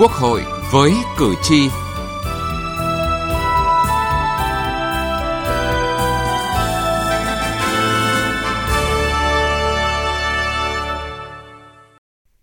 [0.00, 0.42] Quốc hội
[0.72, 1.68] với cử tri.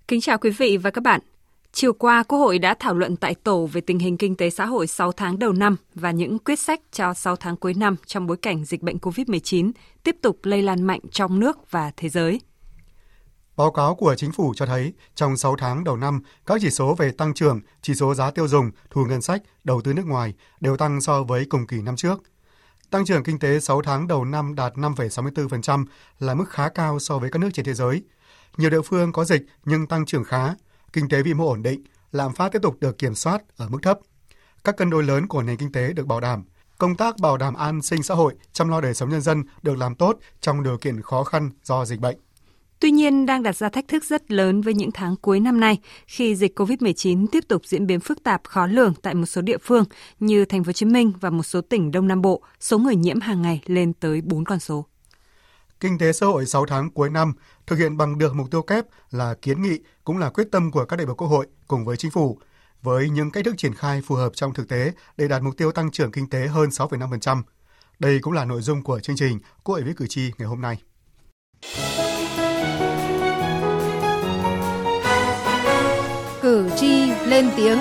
[0.07, 1.21] Kính chào quý vị và các bạn.
[1.71, 4.65] Chiều qua, Quốc hội đã thảo luận tại tổ về tình hình kinh tế xã
[4.65, 8.27] hội 6 tháng đầu năm và những quyết sách cho 6 tháng cuối năm trong
[8.27, 9.71] bối cảnh dịch bệnh COVID-19
[10.03, 12.39] tiếp tục lây lan mạnh trong nước và thế giới.
[13.58, 16.95] Báo cáo của chính phủ cho thấy trong 6 tháng đầu năm, các chỉ số
[16.95, 20.34] về tăng trưởng, chỉ số giá tiêu dùng, thu ngân sách, đầu tư nước ngoài
[20.59, 22.23] đều tăng so với cùng kỳ năm trước.
[22.90, 25.86] Tăng trưởng kinh tế 6 tháng đầu năm đạt 5,64%
[26.20, 28.04] là mức khá cao so với các nước trên thế giới.
[28.58, 30.53] Nhiều địa phương có dịch nhưng tăng trưởng khá,
[30.94, 33.80] kinh tế vĩ mô ổn định, lạm phát tiếp tục được kiểm soát ở mức
[33.81, 34.00] thấp.
[34.64, 36.44] Các cân đối lớn của nền kinh tế được bảo đảm.
[36.78, 39.78] Công tác bảo đảm an sinh xã hội, chăm lo đời sống nhân dân được
[39.78, 42.24] làm tốt trong điều kiện khó khăn do dịch bệnh.
[42.86, 45.80] Tuy nhiên, đang đặt ra thách thức rất lớn với những tháng cuối năm nay
[46.08, 49.58] khi dịch COVID-19 tiếp tục diễn biến phức tạp khó lường tại một số địa
[49.58, 49.83] phương
[50.19, 52.95] như thành phố Hồ Chí Minh và một số tỉnh Đông Nam Bộ, số người
[52.95, 54.86] nhiễm hàng ngày lên tới 4 con số.
[55.80, 57.33] Kinh tế xã hội 6 tháng cuối năm
[57.67, 60.86] thực hiện bằng được mục tiêu kép là kiến nghị cũng là quyết tâm của
[60.86, 62.39] các đại biểu Quốc hội cùng với chính phủ
[62.81, 65.72] với những cách thức triển khai phù hợp trong thực tế để đạt mục tiêu
[65.72, 67.41] tăng trưởng kinh tế hơn 6,5%.
[68.00, 70.61] Đây cũng là nội dung của chương trình Quốc hội với cử tri ngày hôm
[70.61, 70.78] nay.
[77.26, 77.78] Lên tiếng.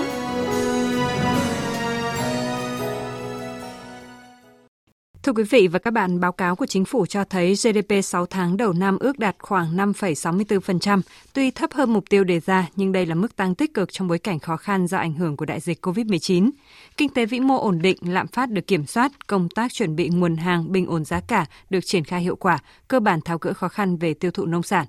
[5.22, 8.26] Thưa quý vị và các bạn, báo cáo của chính phủ cho thấy GDP 6
[8.26, 11.00] tháng đầu năm ước đạt khoảng 5,64%,
[11.32, 14.08] tuy thấp hơn mục tiêu đề ra nhưng đây là mức tăng tích cực trong
[14.08, 16.50] bối cảnh khó khăn do ảnh hưởng của đại dịch COVID-19.
[16.96, 20.08] Kinh tế vĩ mô ổn định, lạm phát được kiểm soát, công tác chuẩn bị
[20.08, 23.52] nguồn hàng bình ổn giá cả được triển khai hiệu quả, cơ bản tháo gỡ
[23.52, 24.86] khó khăn về tiêu thụ nông sản.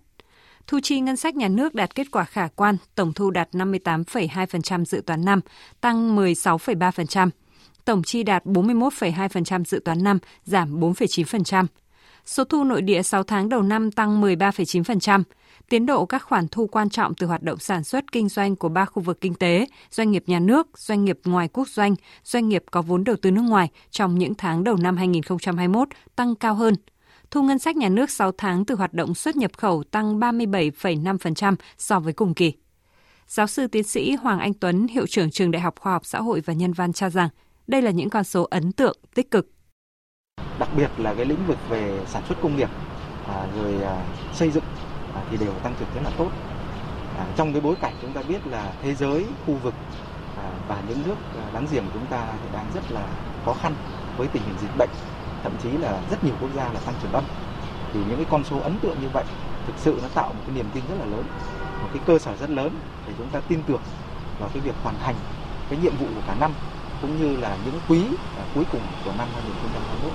[0.67, 4.85] Thu chi ngân sách nhà nước đạt kết quả khả quan, tổng thu đạt 58,2%
[4.85, 5.41] dự toán năm,
[5.81, 7.29] tăng 16,3%.
[7.85, 11.65] Tổng chi đạt 41,2% dự toán năm, giảm 4,9%.
[12.25, 15.23] Số thu nội địa 6 tháng đầu năm tăng 13,9%.
[15.69, 18.69] Tiến độ các khoản thu quan trọng từ hoạt động sản xuất kinh doanh của
[18.69, 22.49] ba khu vực kinh tế, doanh nghiệp nhà nước, doanh nghiệp ngoài quốc doanh, doanh
[22.49, 26.55] nghiệp có vốn đầu tư nước ngoài trong những tháng đầu năm 2021 tăng cao
[26.55, 26.75] hơn
[27.35, 31.55] thu ngân sách nhà nước 6 tháng từ hoạt động xuất nhập khẩu tăng 37,5%
[31.77, 32.53] so với cùng kỳ.
[33.27, 36.21] Giáo sư tiến sĩ Hoàng Anh Tuấn, hiệu trưởng trường Đại học Khoa học Xã
[36.21, 37.29] hội và Nhân văn cho rằng
[37.67, 39.47] đây là những con số ấn tượng, tích cực.
[40.59, 42.69] Đặc biệt là cái lĩnh vực về sản xuất công nghiệp,
[43.27, 44.63] à, rồi à, xây dựng
[45.15, 46.29] à, thì đều tăng trưởng rất là tốt.
[47.17, 49.73] À, trong cái bối cảnh chúng ta biết là thế giới, khu vực
[50.37, 53.07] à, và những nước à, láng giềng của chúng ta thì đang rất là
[53.45, 53.75] khó khăn
[54.17, 54.89] với tình hình dịch bệnh
[55.45, 57.23] thậm chí là rất nhiều quốc gia là tăng trưởng âm
[57.93, 59.23] thì những cái con số ấn tượng như vậy
[59.67, 61.23] thực sự nó tạo một cái niềm tin rất là lớn
[61.81, 62.69] một cái cơ sở rất lớn
[63.07, 63.81] để chúng ta tin tưởng
[64.39, 65.15] vào cái việc hoàn thành
[65.69, 66.51] cái nhiệm vụ của cả năm
[67.01, 68.01] cũng như là những quý
[68.37, 70.11] à, cuối cùng của năm 2021.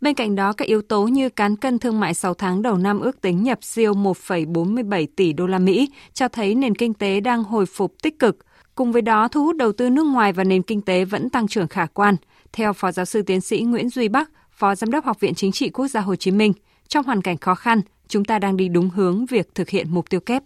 [0.00, 3.00] Bên cạnh đó, các yếu tố như cán cân thương mại 6 tháng đầu năm
[3.00, 7.44] ước tính nhập siêu 1,47 tỷ đô la Mỹ cho thấy nền kinh tế đang
[7.44, 8.38] hồi phục tích cực.
[8.74, 11.48] Cùng với đó, thu hút đầu tư nước ngoài và nền kinh tế vẫn tăng
[11.48, 12.16] trưởng khả quan.
[12.52, 15.52] Theo Phó Giáo sư Tiến sĩ Nguyễn Duy Bắc, Phó Giám đốc Học viện Chính
[15.52, 16.52] trị Quốc gia Hồ Chí Minh,
[16.88, 20.10] trong hoàn cảnh khó khăn, chúng ta đang đi đúng hướng việc thực hiện mục
[20.10, 20.42] tiêu kép.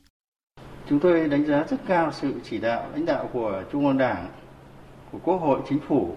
[0.89, 4.29] Chúng tôi đánh giá rất cao sự chỉ đạo lãnh đạo của Trung ương Đảng,
[5.13, 6.17] của Quốc hội, Chính phủ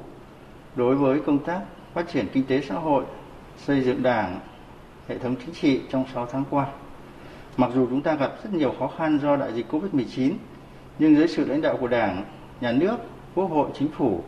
[0.75, 1.61] đối với công tác
[1.93, 3.03] phát triển kinh tế xã hội,
[3.57, 4.39] xây dựng Đảng,
[5.07, 6.67] hệ thống chính trị trong 6 tháng qua.
[7.57, 10.31] Mặc dù chúng ta gặp rất nhiều khó khăn do đại dịch Covid-19,
[10.99, 12.25] nhưng dưới sự lãnh đạo của Đảng,
[12.61, 12.97] Nhà nước,
[13.35, 14.23] Quốc hội, Chính phủ,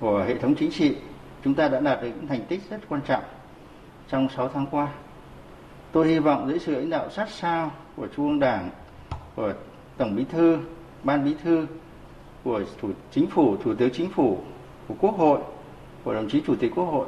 [0.00, 0.96] của hệ thống chính trị
[1.44, 3.22] chúng ta đã đạt được những thành tích rất quan trọng
[4.08, 4.88] trong 6 tháng qua.
[5.92, 8.70] Tôi hy vọng dưới sự lãnh đạo sát sao của Trung ương Đảng,
[9.34, 9.52] của
[9.96, 10.58] Tổng Bí thư,
[11.02, 11.66] Ban Bí thư,
[12.44, 14.38] của Thủ Chính phủ, Thủ tướng Chính phủ,
[14.88, 15.40] của Quốc hội,
[16.04, 17.06] của đồng chí Chủ tịch Quốc hội,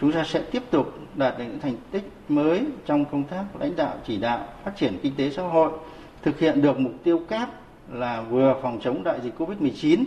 [0.00, 3.76] chúng ta sẽ tiếp tục đạt được những thành tích mới trong công tác lãnh
[3.76, 5.72] đạo chỉ đạo phát triển kinh tế xã hội,
[6.22, 7.48] thực hiện được mục tiêu kép
[7.92, 10.04] là vừa phòng chống đại dịch Covid-19,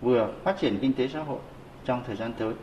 [0.00, 1.38] vừa phát triển kinh tế xã hội
[1.84, 2.54] trong thời gian tới.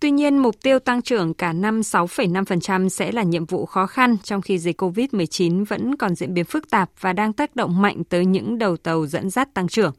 [0.00, 4.16] Tuy nhiên, mục tiêu tăng trưởng cả năm 6,5% sẽ là nhiệm vụ khó khăn
[4.22, 8.04] trong khi dịch COVID-19 vẫn còn diễn biến phức tạp và đang tác động mạnh
[8.04, 9.92] tới những đầu tàu dẫn dắt tăng trưởng.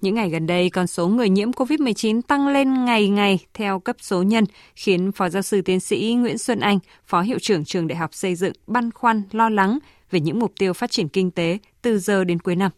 [0.00, 3.96] Những ngày gần đây, con số người nhiễm COVID-19 tăng lên ngày ngày theo cấp
[4.00, 4.44] số nhân,
[4.74, 8.14] khiến Phó Giáo sư Tiến sĩ Nguyễn Xuân Anh, Phó Hiệu trưởng Trường Đại học
[8.14, 9.78] Xây dựng, băn khoăn, lo lắng
[10.10, 12.70] về những mục tiêu phát triển kinh tế từ giờ đến cuối năm.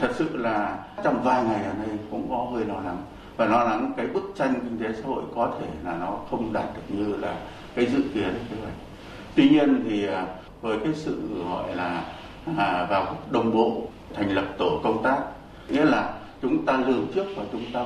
[0.00, 3.04] Thật sự là trong vài ngày ở đây cũng có hơi lo lắng
[3.38, 6.52] và lo lắng cái bức tranh kinh tế xã hội có thể là nó không
[6.52, 7.34] đạt được như là
[7.74, 8.74] cái dự kiến kế hoạch.
[9.34, 10.26] Tuy nhiên thì à,
[10.60, 12.04] với cái sự gọi là
[12.56, 13.82] à, vào đồng bộ
[14.14, 15.18] thành lập tổ công tác
[15.68, 17.84] nghĩa là chúng ta lường trước và chúng ta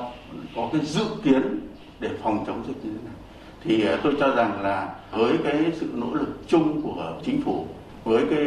[0.55, 1.59] có cái dự kiến
[1.99, 3.15] để phòng chống dịch như thế này
[3.63, 7.67] thì à, tôi cho rằng là với cái sự nỗ lực chung của chính phủ
[8.03, 8.45] với cái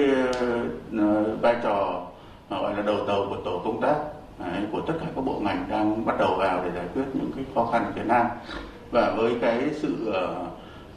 [0.99, 2.03] à, vai trò
[2.50, 3.97] gọi là đầu tàu của tổ công tác
[4.38, 7.31] đấy, của tất cả các bộ ngành đang bắt đầu vào để giải quyết những
[7.37, 8.27] cái khó khăn ở phía Nam
[8.91, 10.49] và với cái sự uh,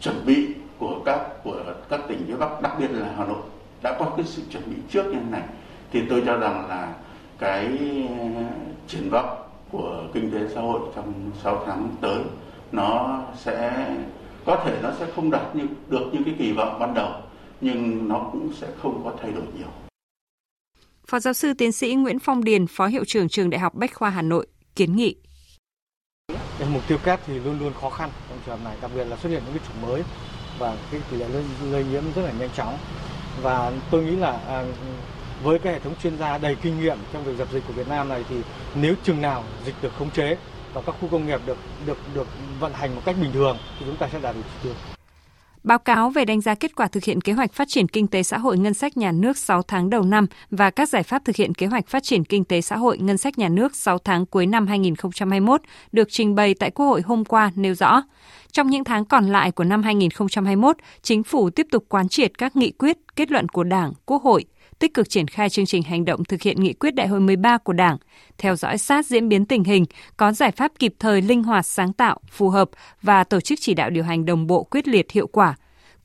[0.02, 0.48] chuẩn bị
[0.80, 3.42] của các của các tỉnh phía Bắc đặc biệt là Hà Nội
[3.82, 5.44] đã có cái sự chuẩn bị trước như thế này
[5.92, 6.94] thì tôi cho rằng là
[7.40, 7.78] cái
[8.88, 9.38] triển vọng
[9.72, 11.14] của kinh tế xã hội trong
[11.44, 12.20] 6 tháng tới
[12.72, 13.88] nó sẽ
[14.46, 17.12] có thể nó sẽ không đạt như được như cái kỳ vọng ban đầu
[17.62, 19.89] nhưng nó cũng sẽ không có thay đổi nhiều.
[21.10, 23.94] Phó giáo sư tiến sĩ Nguyễn Phong Điền, Phó Hiệu trưởng Trường Đại học Bách
[23.94, 25.16] khoa Hà Nội, kiến nghị.
[26.70, 29.18] Mục tiêu kép thì luôn luôn khó khăn trong trường hợp này, đặc biệt là
[29.18, 30.04] xuất hiện những cái chủng mới
[30.60, 32.78] và cái tỷ lệ lây, lây nhiễm rất là nhanh chóng.
[33.42, 34.66] Và tôi nghĩ là à,
[35.44, 37.88] với cái hệ thống chuyên gia đầy kinh nghiệm trong việc dập dịch của Việt
[37.88, 38.36] Nam này thì
[38.76, 40.38] nếu chừng nào dịch được khống chế
[40.74, 42.28] và các khu công nghiệp được được được
[42.60, 44.99] vận hành một cách bình thường thì chúng ta sẽ đạt được chỉ tiêu.
[45.70, 48.24] Báo cáo về đánh giá kết quả thực hiện kế hoạch phát triển kinh tế
[48.24, 51.36] xã hội ngân sách nhà nước 6 tháng đầu năm và các giải pháp thực
[51.36, 54.26] hiện kế hoạch phát triển kinh tế xã hội ngân sách nhà nước 6 tháng
[54.26, 55.62] cuối năm 2021
[55.92, 58.02] được trình bày tại Quốc hội hôm qua nêu rõ.
[58.52, 62.56] Trong những tháng còn lại của năm 2021, chính phủ tiếp tục quán triệt các
[62.56, 64.46] nghị quyết, kết luận của Đảng, Quốc hội,
[64.80, 67.58] tích cực triển khai chương trình hành động thực hiện nghị quyết đại hội 13
[67.58, 67.98] của Đảng,
[68.38, 69.86] theo dõi sát diễn biến tình hình,
[70.18, 72.70] có giải pháp kịp thời linh hoạt sáng tạo, phù hợp
[73.02, 75.56] và tổ chức chỉ đạo điều hành đồng bộ quyết liệt hiệu quả,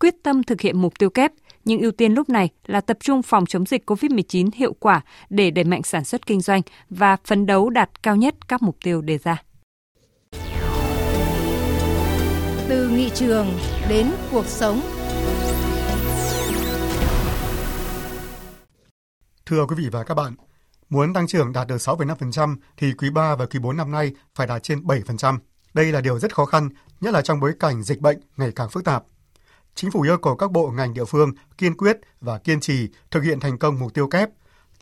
[0.01, 1.33] quyết tâm thực hiện mục tiêu kép,
[1.65, 5.01] nhưng ưu tiên lúc này là tập trung phòng chống dịch COVID-19 hiệu quả
[5.31, 8.77] để đẩy mạnh sản xuất kinh doanh và phấn đấu đạt cao nhất các mục
[8.85, 9.43] tiêu đề ra.
[12.69, 13.47] Từ nghị trường
[13.89, 14.81] đến cuộc sống
[19.47, 20.35] Thưa quý vị và các bạn,
[20.91, 24.47] muốn tăng trưởng đạt được 6,5% thì quý 3 và quý 4 năm nay phải
[24.47, 25.39] đạt trên 7%.
[25.75, 26.69] Đây là điều rất khó khăn,
[27.01, 29.05] nhất là trong bối cảnh dịch bệnh ngày càng phức tạp.
[29.75, 33.21] Chính phủ yêu cầu các bộ ngành địa phương kiên quyết và kiên trì thực
[33.21, 34.29] hiện thành công mục tiêu kép,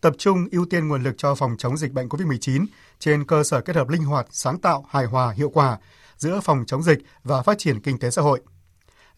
[0.01, 2.67] tập trung ưu tiên nguồn lực cho phòng chống dịch bệnh COVID-19
[2.99, 5.79] trên cơ sở kết hợp linh hoạt, sáng tạo, hài hòa, hiệu quả
[6.17, 8.41] giữa phòng chống dịch và phát triển kinh tế xã hội.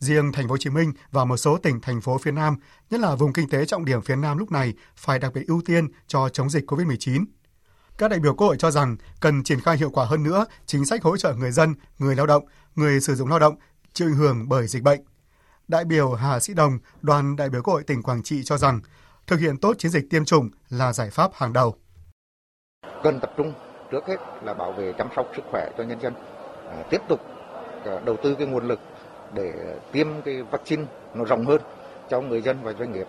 [0.05, 2.57] Riêng thành phố Hồ Chí Minh và một số tỉnh thành phố phía Nam,
[2.91, 5.63] nhất là vùng kinh tế trọng điểm phía Nam lúc này phải đặc biệt ưu
[5.67, 7.25] tiên cho chống dịch COVID-19.
[7.99, 10.87] Các đại biểu Quốc hội cho rằng cần triển khai hiệu quả hơn nữa chính
[10.87, 13.57] sách hỗ trợ người dân, người lao động, người sử dụng lao động
[13.93, 15.01] chịu ảnh hưởng bởi dịch bệnh.
[15.69, 18.81] Đại biểu Hà Sĩ Đồng, đoàn đại biểu Quốc hội tỉnh Quảng Trị cho rằng
[19.27, 21.75] thực hiện tốt chiến dịch tiêm chủng là giải pháp hàng đầu.
[23.03, 23.55] Cần tập trung
[23.91, 26.15] trước hết là bảo vệ chăm sóc sức khỏe cho nhân dân,
[26.71, 27.21] à, tiếp tục
[27.85, 28.81] à, đầu tư cái nguồn lực
[29.35, 29.53] để
[29.93, 30.85] tiêm cái vaccine
[31.15, 31.61] nó rộng hơn
[32.09, 33.07] cho người dân và doanh nghiệp.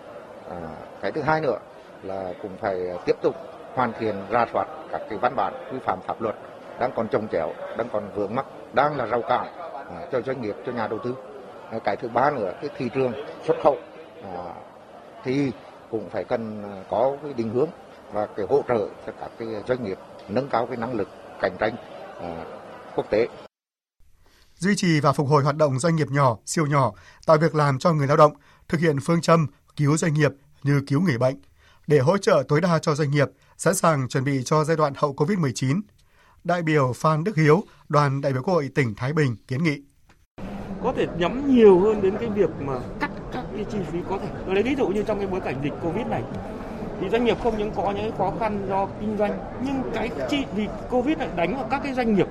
[0.50, 0.57] À,
[1.01, 1.57] cái thứ hai nữa
[2.04, 3.36] là cũng phải tiếp tục
[3.74, 6.36] hoàn thiện ra soát các cái văn bản quy phạm pháp luật
[6.80, 9.48] đang còn trồng chéo, đang còn vướng mắc, đang là rào cản
[9.89, 11.16] à, cho doanh nghiệp, cho nhà đầu tư.
[11.72, 13.13] À, cái thứ ba nữa cái thị trường
[13.44, 13.78] xuất khẩu
[14.24, 14.54] à,
[15.24, 15.51] thì
[15.92, 17.69] cũng phải cần à, có cái định hướng
[18.12, 19.98] và cái hỗ trợ cho các cái doanh nghiệp
[20.28, 21.07] nâng cao cái năng lực
[21.42, 21.74] cạnh tranh
[22.21, 22.30] à,
[22.95, 23.28] quốc tế
[24.57, 26.92] duy trì và phục hồi hoạt động doanh nghiệp nhỏ, siêu nhỏ,
[27.25, 28.34] tạo việc làm cho người lao động,
[28.68, 30.31] thực hiện phương châm cứu doanh nghiệp
[30.64, 31.35] như cứu người bệnh,
[31.88, 34.94] để hỗ trợ tối đa cho doanh nghiệp, sẵn sàng chuẩn bị cho giai đoạn
[34.97, 35.81] hậu COVID-19.
[36.44, 39.81] Đại biểu Phan Đức Hiếu, đoàn đại biểu Quốc hội tỉnh Thái Bình kiến nghị.
[40.83, 44.18] Có thể nhắm nhiều hơn đến cái việc mà cắt các cái chi phí có
[44.18, 44.30] thể.
[44.45, 46.24] Tôi lấy ví dụ như trong cái bối cảnh dịch Covid này,
[47.02, 50.45] thì doanh nghiệp không những có những khó khăn do kinh doanh, nhưng cái chi
[50.56, 52.28] vì Covid lại đánh vào các cái doanh nghiệp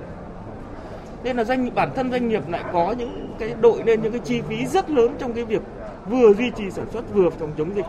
[1.25, 4.21] nên là doanh bản thân doanh nghiệp lại có những cái đội lên những cái
[4.25, 5.63] chi phí rất lớn trong cái việc
[6.07, 7.87] vừa duy trì sản xuất vừa phòng chống dịch.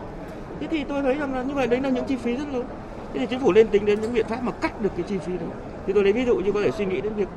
[0.60, 2.64] Thế thì tôi thấy rằng là như vậy đấy là những chi phí rất lớn.
[3.12, 5.18] Thế thì chính phủ lên tính đến những biện pháp mà cắt được cái chi
[5.18, 5.46] phí đó
[5.86, 7.28] thì tôi lấy ví dụ như có thể suy nghĩ đến việc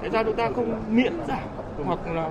[0.00, 1.42] tại sao chúng ta không miễn giảm
[1.84, 2.30] hoặc là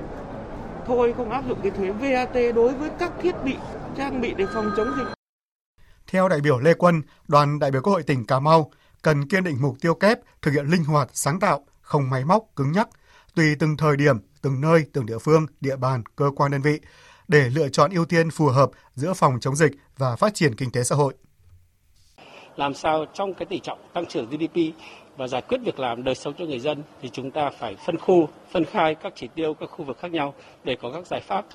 [0.86, 3.56] thôi không áp dụng cái thuế VAT đối với các thiết bị
[3.98, 5.08] trang bị để phòng chống dịch.
[6.08, 9.44] Theo đại biểu Lê Quân, đoàn đại biểu Quốc hội tỉnh Cà Mau cần kiên
[9.44, 12.90] định mục tiêu kép thực hiện linh hoạt, sáng tạo, không máy móc, cứng nhắc,
[13.36, 16.80] tùy từng thời điểm, từng nơi, từng địa phương, địa bàn, cơ quan đơn vị
[17.28, 20.72] để lựa chọn ưu tiên phù hợp giữa phòng chống dịch và phát triển kinh
[20.72, 21.14] tế xã hội.
[22.56, 24.58] Làm sao trong cái tỷ trọng tăng trưởng GDP
[25.18, 27.98] và giải quyết việc làm đời sống cho người dân thì chúng ta phải phân
[27.98, 30.34] khu, phân khai các chỉ tiêu các khu vực khác nhau
[30.64, 31.46] để có các giải pháp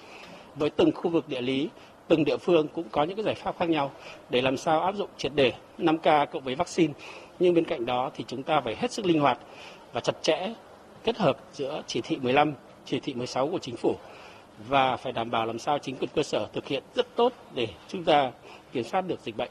[0.55, 1.69] với từng khu vực địa lý,
[2.09, 3.93] từng địa phương cũng có những cái giải pháp khác nhau
[4.31, 6.93] để làm sao áp dụng triệt để 5K cộng với vaccine.
[7.39, 9.39] Nhưng bên cạnh đó thì chúng ta phải hết sức linh hoạt
[9.93, 10.55] và chặt chẽ
[11.07, 12.53] kết hợp giữa chỉ thị 15,
[12.85, 13.97] chỉ thị 16 của chính phủ
[14.69, 17.69] và phải đảm bảo làm sao chính quyền cơ sở thực hiện rất tốt để
[17.89, 18.31] chúng ta
[18.73, 19.51] kiểm soát được dịch bệnh.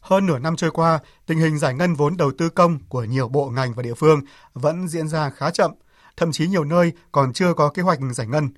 [0.00, 3.28] Hơn nửa năm trôi qua, tình hình giải ngân vốn đầu tư công của nhiều
[3.28, 4.20] bộ ngành và địa phương
[4.52, 5.70] vẫn diễn ra khá chậm,
[6.16, 8.48] thậm chí nhiều nơi còn chưa có kế hoạch giải ngân.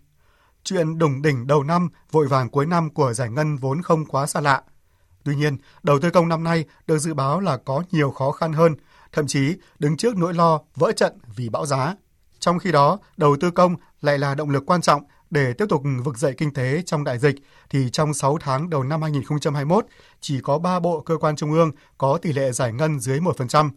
[0.65, 4.27] Chuyện đùng đỉnh đầu năm, vội vàng cuối năm của giải ngân vốn không quá
[4.27, 4.63] xa lạ.
[5.25, 8.53] Tuy nhiên, đầu tư công năm nay được dự báo là có nhiều khó khăn
[8.53, 8.75] hơn,
[9.13, 11.95] thậm chí đứng trước nỗi lo vỡ trận vì bão giá.
[12.45, 15.83] Trong khi đó, đầu tư công lại là động lực quan trọng để tiếp tục
[16.05, 17.35] vực dậy kinh tế trong đại dịch,
[17.71, 19.87] thì trong 6 tháng đầu năm 2021,
[20.21, 23.71] chỉ có 3 bộ cơ quan trung ương có tỷ lệ giải ngân dưới 1%,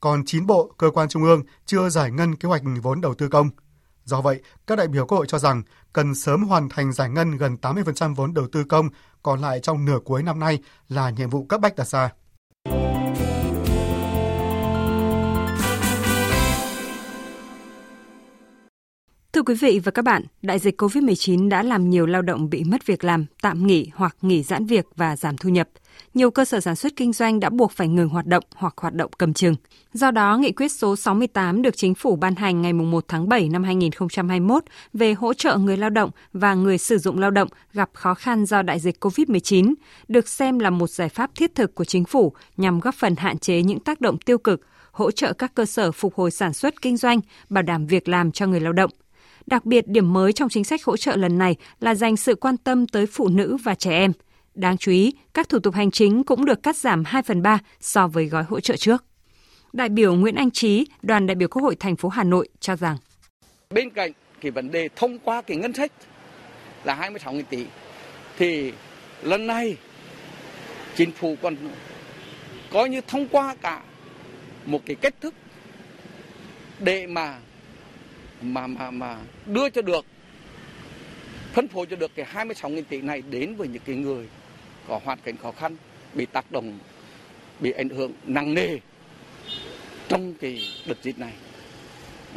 [0.00, 3.28] còn 9 bộ cơ quan trung ương chưa giải ngân kế hoạch vốn đầu tư
[3.28, 3.50] công.
[4.04, 7.36] Do vậy, các đại biểu Quốc hội cho rằng cần sớm hoàn thành giải ngân
[7.36, 8.88] gần 80% vốn đầu tư công
[9.22, 12.10] còn lại trong nửa cuối năm nay là nhiệm vụ cấp bách đặt ra.
[19.42, 22.64] Thưa quý vị và các bạn, đại dịch COVID-19 đã làm nhiều lao động bị
[22.64, 25.68] mất việc làm, tạm nghỉ hoặc nghỉ giãn việc và giảm thu nhập.
[26.14, 28.94] Nhiều cơ sở sản xuất kinh doanh đã buộc phải ngừng hoạt động hoặc hoạt
[28.94, 29.54] động cầm chừng.
[29.92, 33.48] Do đó, nghị quyết số 68 được chính phủ ban hành ngày 1 tháng 7
[33.48, 37.90] năm 2021 về hỗ trợ người lao động và người sử dụng lao động gặp
[37.92, 39.74] khó khăn do đại dịch COVID-19
[40.08, 43.38] được xem là một giải pháp thiết thực của chính phủ nhằm góp phần hạn
[43.38, 44.60] chế những tác động tiêu cực,
[44.92, 48.32] hỗ trợ các cơ sở phục hồi sản xuất kinh doanh, bảo đảm việc làm
[48.32, 48.90] cho người lao động
[49.46, 52.56] Đặc biệt, điểm mới trong chính sách hỗ trợ lần này là dành sự quan
[52.56, 54.12] tâm tới phụ nữ và trẻ em.
[54.54, 57.58] Đáng chú ý, các thủ tục hành chính cũng được cắt giảm 2 phần 3
[57.80, 59.04] so với gói hỗ trợ trước.
[59.72, 62.76] Đại biểu Nguyễn Anh Trí, đoàn đại biểu Quốc hội thành phố Hà Nội cho
[62.76, 62.96] rằng
[63.72, 65.92] bên cạnh cái vấn đề thông qua cái ngân sách
[66.84, 67.66] là 26.000 tỷ
[68.38, 68.72] thì
[69.22, 69.76] lần này
[70.94, 71.56] chính phủ còn
[72.70, 73.82] coi như thông qua cả
[74.66, 75.34] một cái cách thức
[76.78, 77.38] để mà
[78.42, 80.04] mà mà mà đưa cho được
[81.52, 84.28] phân phối cho được cái 26.000 tỷ này đến với những cái người
[84.88, 85.76] có hoàn cảnh khó khăn
[86.14, 86.78] bị tác động
[87.60, 88.78] bị ảnh hưởng nặng nề
[90.08, 91.32] trong cái đợt dịch này.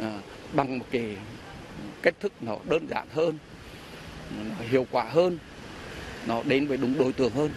[0.00, 0.20] À,
[0.52, 1.16] bằng một cái
[2.02, 3.38] cách thức nó đơn giản hơn
[4.38, 5.38] nó hiệu quả hơn
[6.26, 7.50] nó đến với đúng đối tượng hơn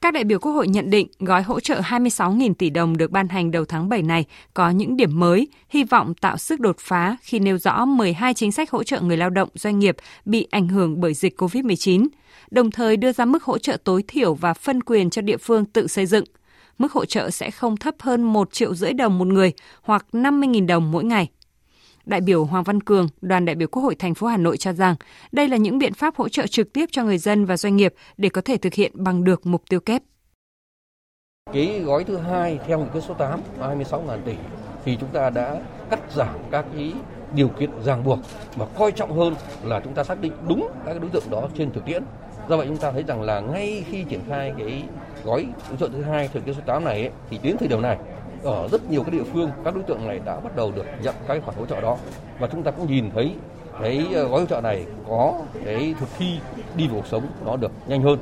[0.00, 3.28] các đại biểu Quốc hội nhận định gói hỗ trợ 26.000 tỷ đồng được ban
[3.28, 4.24] hành đầu tháng 7 này
[4.54, 8.52] có những điểm mới, hy vọng tạo sức đột phá khi nêu rõ 12 chính
[8.52, 12.06] sách hỗ trợ người lao động doanh nghiệp bị ảnh hưởng bởi dịch COVID-19,
[12.50, 15.64] đồng thời đưa ra mức hỗ trợ tối thiểu và phân quyền cho địa phương
[15.64, 16.24] tự xây dựng.
[16.78, 19.52] Mức hỗ trợ sẽ không thấp hơn 1 triệu rưỡi đồng một người
[19.82, 21.28] hoặc 50.000 đồng mỗi ngày.
[22.08, 24.72] Đại biểu Hoàng Văn Cường, đoàn đại biểu Quốc hội thành phố Hà Nội cho
[24.72, 24.94] rằng
[25.32, 27.94] đây là những biện pháp hỗ trợ trực tiếp cho người dân và doanh nghiệp
[28.16, 30.02] để có thể thực hiện bằng được mục tiêu kép.
[31.52, 34.34] Cái gói thứ hai theo nghị quyết số 8 26.000 tỷ
[34.84, 35.60] thì chúng ta đã
[35.90, 36.92] cắt giảm các cái
[37.34, 38.18] điều kiện ràng buộc
[38.56, 41.72] và coi trọng hơn là chúng ta xác định đúng các đối tượng đó trên
[41.72, 42.02] thực tiễn.
[42.48, 44.84] Do vậy chúng ta thấy rằng là ngay khi triển khai cái
[45.24, 47.82] gói hỗ trợ thứ hai theo nghị số 8 này ấy, thì đến thời điểm
[47.82, 47.98] này
[48.42, 51.14] ở rất nhiều các địa phương các đối tượng này đã bắt đầu được nhận
[51.28, 51.96] các khoản hỗ trợ đó.
[52.38, 53.34] Và chúng ta cũng nhìn thấy
[53.82, 56.38] cái ờ, gói hỗ trợ này có cái thực thi
[56.76, 58.18] đi vào cuộc sống nó được nhanh hơn.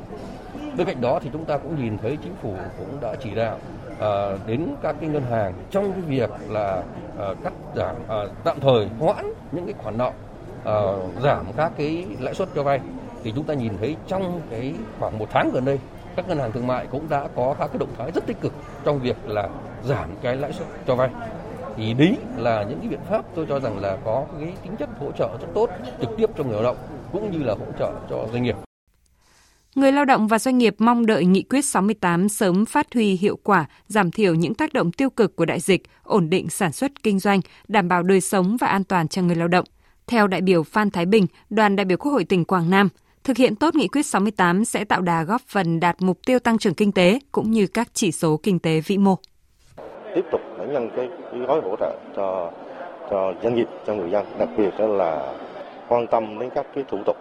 [0.76, 3.58] Bên cạnh đó thì chúng ta cũng nhìn thấy chính phủ cũng đã chỉ đạo
[3.92, 6.82] uh, đến các cái ngân hàng trong cái việc là
[7.30, 10.10] uh, cắt giảm uh, tạm thời hoãn những cái khoản nợ
[10.60, 12.80] uh, giảm các cái lãi suất cho vay.
[13.24, 15.78] Thì chúng ta nhìn thấy trong cái khoảng một tháng gần đây
[16.16, 18.52] các ngân hàng thương mại cũng đã có các cái động thái rất tích cực
[18.86, 19.48] trong việc là
[19.84, 21.10] giảm cái lãi suất cho vay
[21.76, 24.88] thì đấy là những cái biện pháp tôi cho rằng là có cái tính chất
[25.00, 26.76] hỗ trợ rất tốt trực tiếp cho người lao động
[27.12, 28.56] cũng như là hỗ trợ cho doanh nghiệp.
[29.74, 33.38] Người lao động và doanh nghiệp mong đợi nghị quyết 68 sớm phát huy hiệu
[33.42, 37.02] quả, giảm thiểu những tác động tiêu cực của đại dịch, ổn định sản xuất
[37.02, 39.64] kinh doanh, đảm bảo đời sống và an toàn cho người lao động.
[40.06, 42.88] Theo đại biểu Phan Thái Bình, đoàn đại biểu Quốc hội tỉnh Quảng Nam,
[43.26, 46.58] Thực hiện tốt nghị quyết 68 sẽ tạo đà góp phần đạt mục tiêu tăng
[46.58, 49.18] trưởng kinh tế cũng như các chỉ số kinh tế vĩ mô.
[50.14, 52.52] Tiếp tục đẩy nhanh cái, cái gói hỗ trợ cho
[53.10, 55.34] cho doanh nghiệp, cho người dân, đặc biệt là
[55.88, 57.16] quan tâm đến các cái thủ tục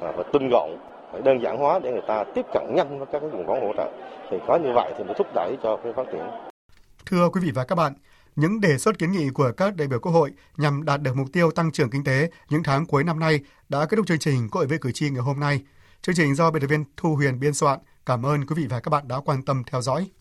[0.00, 0.70] và tinh gọn,
[1.12, 3.60] phải đơn giản hóa để người ta tiếp cận nhanh với các cái nguồn vốn
[3.60, 3.92] hỗ trợ.
[4.30, 6.24] Thì có như vậy thì mới thúc đẩy cho cái phát triển.
[7.06, 7.92] Thưa quý vị và các bạn,
[8.36, 11.28] những đề xuất kiến nghị của các đại biểu Quốc hội nhằm đạt được mục
[11.32, 14.48] tiêu tăng trưởng kinh tế những tháng cuối năm nay đã kết thúc chương trình
[14.48, 15.62] Quốc hội với cử tri ngày hôm nay.
[16.02, 17.78] Chương trình do biên tập viên Thu Huyền biên soạn.
[18.06, 20.10] Cảm ơn quý vị và các bạn đã quan tâm theo dõi.